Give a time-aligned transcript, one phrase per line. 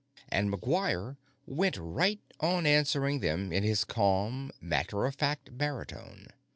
[0.29, 6.29] And McGuire went right on answering them in his calm, matter of fact baritone.